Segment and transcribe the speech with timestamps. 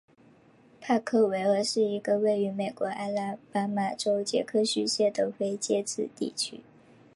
[0.79, 6.61] 派克维尔是一个位于美国阿拉巴马州杰克逊县的非建制地区。